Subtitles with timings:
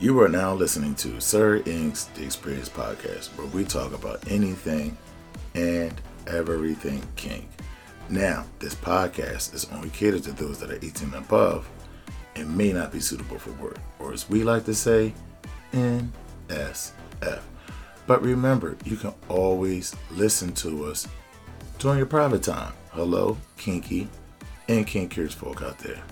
[0.00, 4.96] You are now listening to Sir Inq's The Experience Podcast, where we talk about anything
[5.54, 5.92] and
[6.26, 7.46] everything kink.
[8.08, 11.68] Now, this podcast is only catered to those that are 18 and above
[12.34, 15.12] and may not be suitable for work, or as we like to say,
[15.74, 17.42] NSF.
[18.06, 21.06] But remember, you can always listen to us
[21.78, 22.72] during your private time.
[22.92, 24.08] Hello, kinky
[24.66, 26.02] and kinkiers folk out there.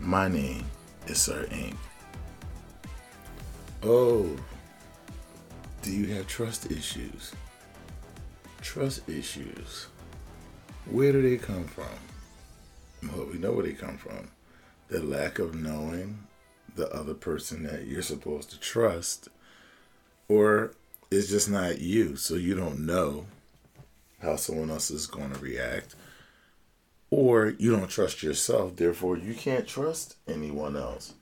[0.00, 0.64] My name
[1.06, 1.76] is Sir Inq.
[3.84, 4.36] Oh,
[5.82, 7.32] do you have trust issues?
[8.60, 9.88] Trust issues.
[10.88, 11.88] Where do they come from?
[13.02, 14.30] Well, we know where they come from.
[14.86, 16.28] The lack of knowing
[16.76, 19.28] the other person that you're supposed to trust,
[20.28, 20.74] or
[21.10, 23.26] it's just not you, so you don't know
[24.20, 25.96] how someone else is going to react,
[27.10, 31.14] or you don't trust yourself, therefore, you can't trust anyone else.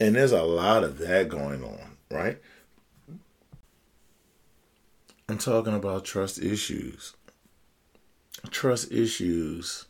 [0.00, 2.38] And there's a lot of that going on, right?
[5.28, 7.14] I'm talking about trust issues.
[8.50, 9.86] Trust issues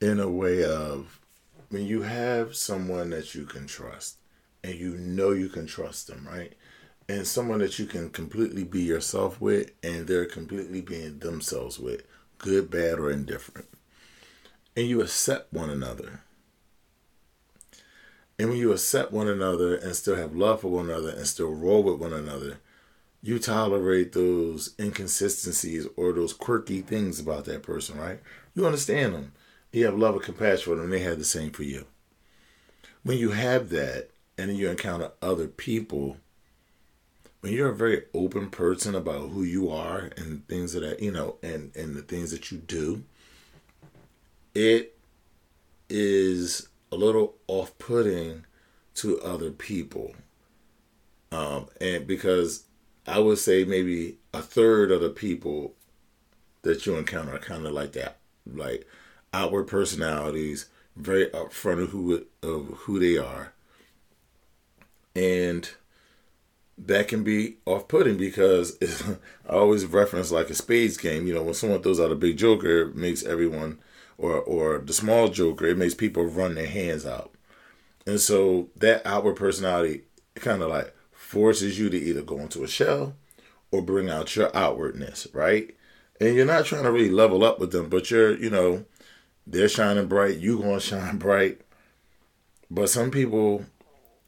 [0.00, 1.20] in a way of
[1.68, 4.16] when you have someone that you can trust
[4.62, 6.54] and you know you can trust them, right?
[7.08, 12.02] And someone that you can completely be yourself with and they're completely being themselves with,
[12.38, 13.68] good, bad, or indifferent.
[14.76, 16.22] And you accept one another
[18.38, 21.54] and when you accept one another and still have love for one another and still
[21.54, 22.58] roll with one another,
[23.22, 28.20] you tolerate those inconsistencies or those quirky things about that person, right?
[28.54, 29.32] You understand them.
[29.72, 31.86] You have love and compassion for them, and they have the same for you.
[33.02, 36.18] When you have that and you encounter other people,
[37.40, 41.36] when you're a very open person about who you are and things that you know
[41.42, 43.04] and and the things that you do,
[44.54, 44.96] it
[45.88, 48.44] is a little off putting
[48.94, 50.14] to other people.
[51.32, 52.64] Um, and because
[53.06, 55.74] I would say maybe a third of the people
[56.62, 58.86] that you encounter are kind of like that, like
[59.32, 63.52] outward personalities, very upfront of who of who they are,
[65.14, 65.70] and
[66.76, 68.76] that can be off-putting because
[69.48, 71.26] I always reference like a spades game.
[71.26, 73.78] You know, when someone throws out a big joker, it makes everyone
[74.18, 77.34] or or the small joker, it makes people run their hands out.
[78.06, 80.02] And so that outward personality
[80.34, 83.14] kind of like forces you to either go into a shell
[83.70, 85.74] or bring out your outwardness, right?
[86.20, 88.84] And you're not trying to really level up with them, but you're, you know,
[89.46, 91.60] they're shining bright, you gonna shine bright.
[92.70, 93.64] But some people,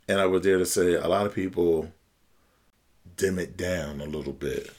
[0.08, 1.92] and I was there to say a lot of people
[3.16, 4.70] dim it down a little bit.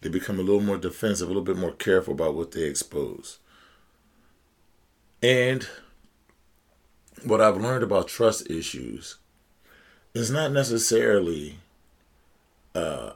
[0.00, 3.38] They become a little more defensive, a little bit more careful about what they expose.
[5.24, 5.66] And
[7.24, 9.16] what I've learned about trust issues
[10.12, 11.60] is not necessarily
[12.74, 13.12] uh,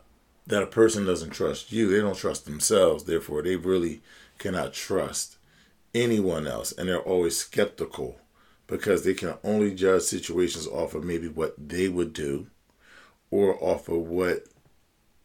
[0.47, 1.91] that a person doesn't trust you.
[1.91, 3.05] They don't trust themselves.
[3.05, 4.01] Therefore, they really
[4.39, 5.37] cannot trust
[5.95, 6.73] anyone else.
[6.73, 8.19] And they're always skeptical
[8.67, 12.47] because they can only judge situations off of maybe what they would do
[13.31, 14.45] or off of what,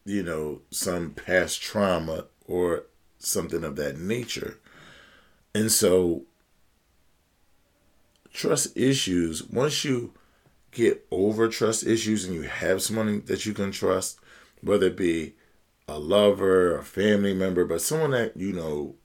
[0.03, 2.83] you know, some past trauma or
[3.19, 4.59] something of that nature.
[5.55, 6.25] And so
[8.33, 10.13] trust issues, once you
[10.71, 14.19] get over trust issues and you have someone that you can trust,
[14.61, 15.33] whether it be
[15.87, 18.95] a lover, a family member, but someone that you know,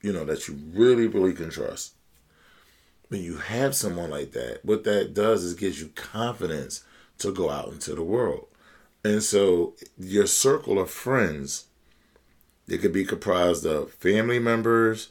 [0.00, 1.94] you know, that you really, really can trust.
[3.08, 6.84] When you have someone like that, what that does is gives you confidence
[7.18, 8.46] to go out into the world.
[9.04, 11.66] And so your circle of friends,
[12.68, 15.10] it could be comprised of family members,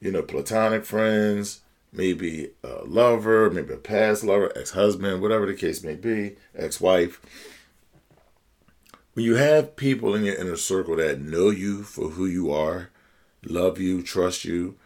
[0.00, 1.60] you know, platonic friends,
[1.92, 6.80] maybe a lover, maybe a past lover, ex husband, whatever the case may be, ex
[6.80, 7.20] wife.
[9.14, 12.90] When you have people in your inner circle that know you for who you are,
[13.44, 14.76] love you, trust you,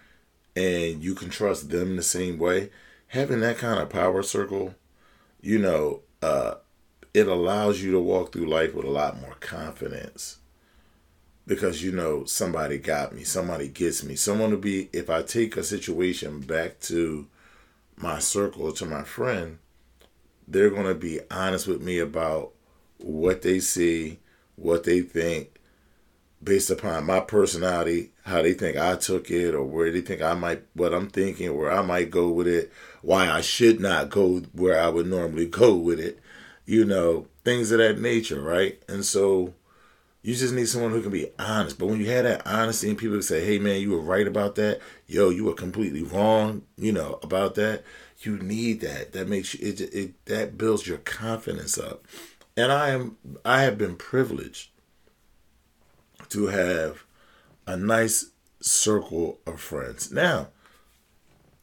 [0.54, 2.70] and you can trust them the same way,
[3.08, 4.74] having that kind of power circle,
[5.40, 6.54] you know, uh,
[7.12, 10.38] it allows you to walk through life with a lot more confidence
[11.50, 14.14] because you know somebody got me, somebody gets me.
[14.14, 17.26] Someone to be if I take a situation back to
[17.96, 19.58] my circle to my friend,
[20.46, 22.52] they're going to be honest with me about
[22.98, 24.20] what they see,
[24.54, 25.60] what they think
[26.40, 30.34] based upon my personality, how they think I took it or where they think I
[30.34, 32.72] might what I'm thinking, where I might go with it,
[33.02, 36.20] why I should not go where I would normally go with it.
[36.64, 38.80] You know, things of that nature, right?
[38.88, 39.54] And so
[40.22, 41.78] you just need someone who can be honest.
[41.78, 44.54] But when you have that honesty and people say, hey man, you were right about
[44.56, 44.80] that.
[45.06, 47.84] Yo, you were completely wrong, you know, about that.
[48.18, 49.12] you need that.
[49.12, 52.06] That makes you it, it that builds your confidence up.
[52.56, 54.70] And I am I have been privileged
[56.28, 57.04] to have
[57.66, 58.30] a nice
[58.60, 60.12] circle of friends.
[60.12, 60.48] Now,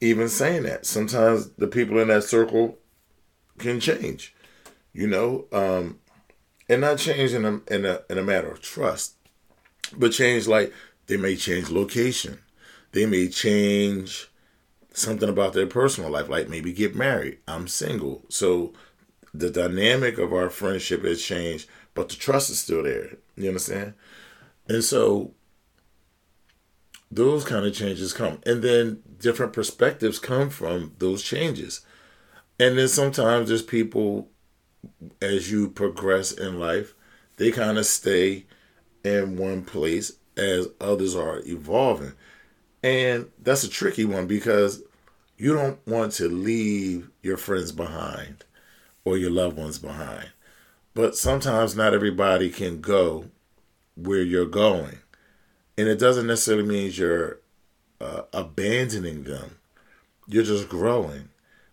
[0.00, 2.78] even saying that, sometimes the people in that circle
[3.58, 4.34] can change,
[4.92, 5.98] you know, um,
[6.68, 9.14] and not change in a, in a in a matter of trust,
[9.96, 10.72] but change like
[11.06, 12.38] they may change location,
[12.92, 14.28] they may change
[14.92, 17.38] something about their personal life, like maybe get married.
[17.46, 18.72] I'm single, so
[19.32, 23.16] the dynamic of our friendship has changed, but the trust is still there.
[23.36, 23.94] You understand?
[24.68, 25.34] And so
[27.10, 28.40] those kind of changes come.
[28.44, 31.80] And then different perspectives come from those changes.
[32.60, 34.28] And then sometimes there's people,
[35.20, 36.94] as you progress in life,
[37.36, 38.46] they kind of stay
[39.04, 42.12] in one place as others are evolving.
[42.82, 44.82] And that's a tricky one because
[45.36, 48.44] you don't want to leave your friends behind
[49.04, 50.30] or your loved ones behind.
[50.94, 53.30] But sometimes not everybody can go
[53.94, 54.98] where you're going.
[55.76, 57.38] And it doesn't necessarily mean you're
[58.00, 59.58] uh, abandoning them.
[60.26, 61.28] You're just growing.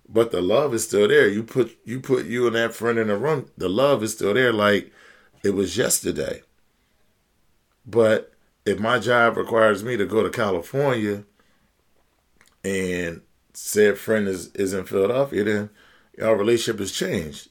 [0.07, 1.27] But the love is still there.
[1.27, 4.33] You put you put you and that friend in a room, the love is still
[4.33, 4.91] there like
[5.43, 6.41] it was yesterday.
[7.85, 8.31] But
[8.65, 11.23] if my job requires me to go to California
[12.63, 13.21] and
[13.53, 15.69] said friend is, is in Philadelphia, then
[16.21, 17.49] our relationship has changed.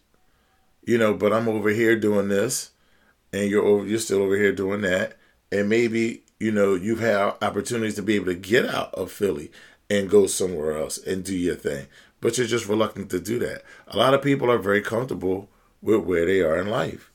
[0.87, 2.71] You know, but I'm over here doing this
[3.33, 5.17] and you're over you're still over here doing that.
[5.51, 9.51] And maybe, you know, you've had opportunities to be able to get out of Philly
[9.95, 11.87] and go somewhere else and do your thing.
[12.21, 13.63] But you're just reluctant to do that.
[13.89, 15.49] A lot of people are very comfortable
[15.83, 17.13] with where they are in life.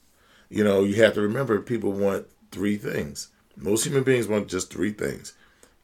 [0.49, 3.29] You know, you have to remember people want three things.
[3.55, 5.33] Most human beings want just three things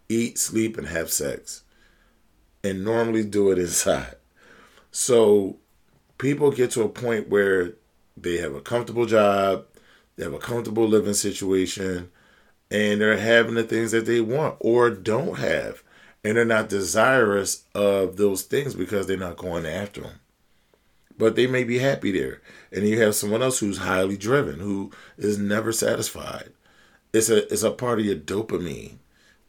[0.07, 1.63] eat, sleep, and have sex.
[2.63, 4.15] And normally do it inside.
[4.91, 5.57] So
[6.17, 7.73] people get to a point where
[8.15, 9.65] they have a comfortable job,
[10.15, 12.11] they have a comfortable living situation,
[12.71, 15.83] and they're having the things that they want or don't have.
[16.25, 20.19] And they're not desirous of those things because they're not going after them.
[21.19, 22.41] But they may be happy there.
[22.71, 26.49] And you have someone else who's highly driven, who is never satisfied.
[27.13, 28.95] It's a it's a part of your dopamine.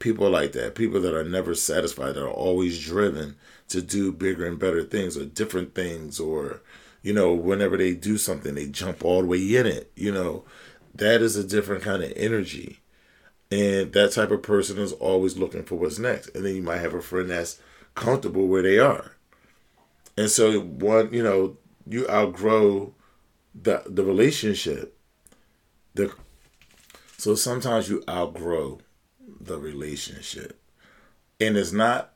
[0.00, 0.74] People like that.
[0.74, 3.36] People that are never satisfied, that are always driven
[3.68, 6.60] to do bigger and better things or different things or
[7.02, 9.90] you know, whenever they do something, they jump all the way in it.
[9.96, 10.44] You know,
[10.94, 12.80] that is a different kind of energy.
[13.50, 16.34] And that type of person is always looking for what's next.
[16.34, 17.60] And then you might have a friend that's
[17.94, 19.12] comfortable where they are.
[20.16, 21.56] And so one, you know,
[21.86, 22.94] you outgrow
[23.54, 24.98] the the relationship.
[25.94, 26.12] The
[27.16, 28.80] so sometimes you outgrow
[29.40, 30.60] the relationship.
[31.40, 32.14] And it's not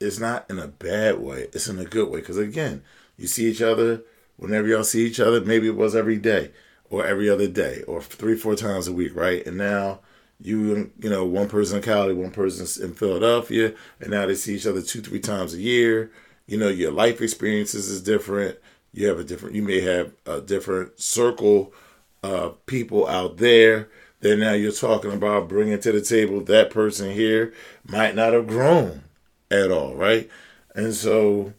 [0.00, 1.48] it's not in a bad way.
[1.52, 2.20] It's in a good way.
[2.20, 2.82] Because again,
[3.16, 4.02] you see each other
[4.36, 5.40] whenever y'all see each other.
[5.40, 6.52] Maybe it was every day,
[6.94, 9.44] or every other day, or three, four times a week, right?
[9.46, 10.00] And now
[10.40, 14.54] you, you know, one person in Cali, one person in Philadelphia, and now they see
[14.54, 16.10] each other two, three times a year.
[16.46, 18.58] You know, your life experiences is different.
[18.92, 19.54] You have a different.
[19.54, 21.72] You may have a different circle
[22.22, 23.88] of people out there.
[24.20, 27.52] Then now you're talking about bringing to the table that person here
[27.86, 29.02] might not have grown
[29.50, 30.30] at all, right?
[30.74, 31.52] And so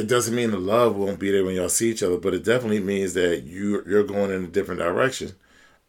[0.00, 2.44] it doesn't mean the love won't be there when y'all see each other, but it
[2.44, 5.32] definitely means that you you're going in a different direction,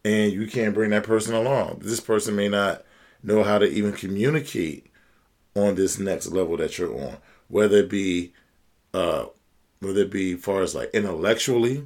[0.03, 1.79] and you can't bring that person along.
[1.81, 2.83] This person may not
[3.23, 4.87] know how to even communicate
[5.55, 8.33] on this next level that you're on, whether it be
[8.93, 9.25] uh,
[9.79, 11.85] whether it be far as like intellectually,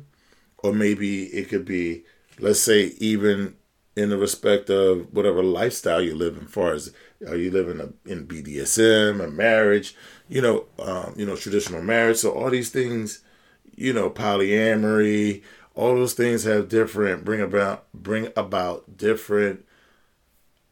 [0.58, 2.04] or maybe it could be,
[2.40, 3.56] let's say, even
[3.96, 6.92] in the respect of whatever lifestyle you live in, far as
[7.28, 9.96] are you living in BDSM, a marriage,
[10.30, 12.18] you know, um, you know, traditional marriage.
[12.18, 13.22] So all these things,
[13.76, 15.44] you know, polyamory,
[15.76, 19.66] all those things have different bring about bring about different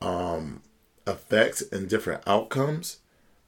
[0.02, 0.62] um
[1.06, 3.00] effects and different outcomes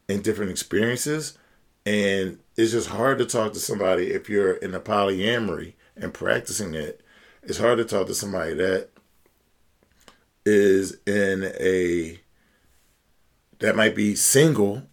[0.09, 1.37] and different experiences.
[1.85, 6.73] And it's just hard to talk to somebody if you're in a polyamory and practicing
[6.73, 7.01] it.
[7.43, 8.89] It's hard to talk to somebody that
[10.45, 12.19] is in a
[13.59, 14.83] that might be single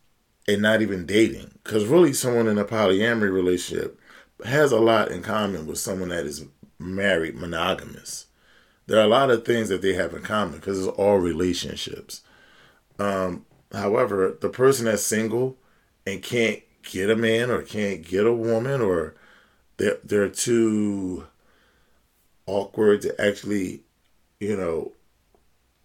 [0.48, 1.52] and not even dating.
[1.62, 3.98] Because really, someone in a polyamory relationship
[4.44, 6.44] has a lot in common with someone that is
[6.78, 8.26] married, monogamous.
[8.86, 12.22] There are a lot of things that they have in common because it's all relationships.
[12.98, 15.56] Um, however, the person that's single
[16.06, 19.14] and can't get a man or can't get a woman or
[19.76, 21.26] they're, they're too
[22.46, 23.82] awkward to actually,
[24.40, 24.92] you know,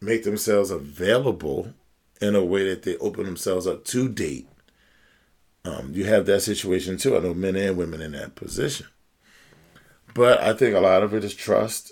[0.01, 1.73] make themselves available
[2.21, 4.47] in a way that they open themselves up to date,
[5.65, 7.17] Um, you have that situation too.
[7.17, 8.87] I know men and women in that position.
[10.13, 11.91] But I think a lot of it is trust.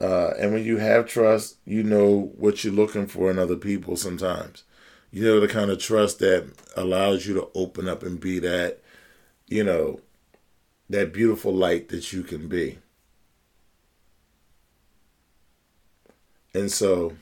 [0.00, 3.96] Uh, and when you have trust, you know what you're looking for in other people
[3.96, 4.64] sometimes.
[5.10, 8.82] You know the kind of trust that allows you to open up and be that,
[9.46, 10.00] you know,
[10.90, 12.78] that beautiful light that you can be.
[16.52, 17.16] And so,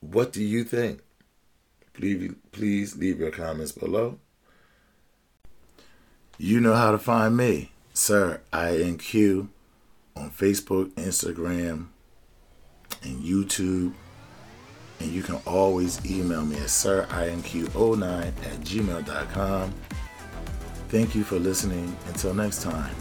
[0.00, 1.00] what do you think?
[1.92, 4.18] Please, please leave your comments below.
[6.38, 9.48] You know how to find me, Sir INQ,
[10.16, 11.88] on Facebook, Instagram,
[13.02, 13.92] and YouTube.
[15.00, 19.74] And you can always email me at sirinq09 at gmail.com.
[20.88, 21.96] Thank you for listening.
[22.08, 22.94] Until next time,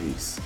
[0.00, 0.40] peace.